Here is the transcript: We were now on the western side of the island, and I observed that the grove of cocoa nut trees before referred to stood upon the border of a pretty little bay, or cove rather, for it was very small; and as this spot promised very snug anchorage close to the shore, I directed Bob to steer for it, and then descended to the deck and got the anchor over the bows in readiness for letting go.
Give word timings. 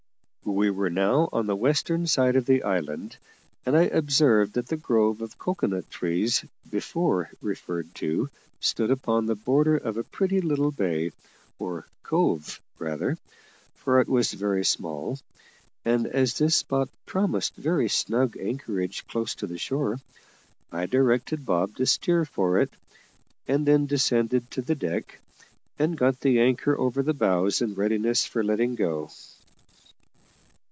We 0.43 0.69
were 0.69 0.89
now 0.89 1.29
on 1.31 1.45
the 1.47 1.55
western 1.55 2.07
side 2.07 2.35
of 2.35 2.45
the 2.45 2.63
island, 2.63 3.15
and 3.65 3.75
I 3.75 3.83
observed 3.83 4.53
that 4.53 4.67
the 4.67 4.75
grove 4.75 5.21
of 5.21 5.37
cocoa 5.39 5.67
nut 5.67 5.89
trees 5.89 6.43
before 6.69 7.29
referred 7.41 7.95
to 7.95 8.29
stood 8.59 8.91
upon 8.91 9.25
the 9.25 9.35
border 9.35 9.77
of 9.77 9.95
a 9.95 10.03
pretty 10.03 10.41
little 10.41 10.69
bay, 10.71 11.11
or 11.57 11.87
cove 12.03 12.59
rather, 12.79 13.17
for 13.75 14.01
it 14.01 14.09
was 14.09 14.33
very 14.33 14.65
small; 14.65 15.17
and 15.85 16.05
as 16.05 16.37
this 16.37 16.57
spot 16.57 16.89
promised 17.05 17.55
very 17.55 17.87
snug 17.87 18.35
anchorage 18.37 19.07
close 19.07 19.33
to 19.35 19.47
the 19.47 19.57
shore, 19.57 19.99
I 20.71 20.85
directed 20.85 21.45
Bob 21.45 21.77
to 21.77 21.85
steer 21.85 22.25
for 22.25 22.59
it, 22.59 22.71
and 23.47 23.65
then 23.65 23.85
descended 23.85 24.51
to 24.51 24.61
the 24.61 24.75
deck 24.75 25.21
and 25.79 25.97
got 25.97 26.19
the 26.19 26.41
anchor 26.41 26.77
over 26.77 27.01
the 27.01 27.13
bows 27.15 27.61
in 27.61 27.73
readiness 27.73 28.25
for 28.25 28.43
letting 28.43 28.75
go. 28.75 29.11